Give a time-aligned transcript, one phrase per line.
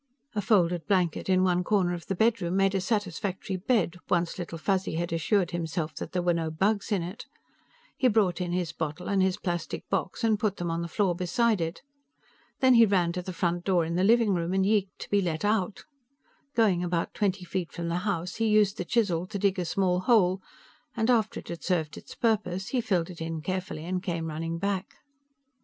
[0.33, 4.57] A folded blanket in one corner of the bedroom made a satisfactory bed, once Little
[4.57, 7.27] Fuzzy had assured himself that there were no bugs in it.
[7.97, 11.13] He brought in his bottle and his plastic box and put them on the floor
[11.13, 11.83] beside it.
[12.61, 15.21] Then he ran to the front door in the living room and yeeked to be
[15.21, 15.83] let out.
[16.55, 19.99] Going about twenty feet from the house, he used the chisel to dig a small
[19.99, 20.41] hole,
[20.97, 24.57] and after it had served its purpose he filled it in carefully and came running
[24.57, 24.95] back.